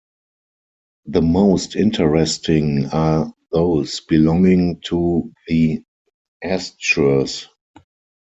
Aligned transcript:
The 1.05 1.21
most 1.21 1.75
interesting 1.75 2.87
are 2.87 3.31
those 3.51 3.99
belonging 3.99 4.79
to 4.85 5.31
the 5.47 5.83
Astures. 6.43 7.47